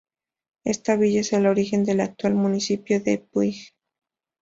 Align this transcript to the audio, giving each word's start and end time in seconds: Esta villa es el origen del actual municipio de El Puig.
Esta 0.63 0.95
villa 0.95 1.21
es 1.21 1.31
el 1.31 1.45
origen 1.45 1.85
del 1.85 1.99
actual 1.99 2.33
municipio 2.33 2.99
de 3.01 3.13
El 3.13 3.19
Puig. 3.21 3.75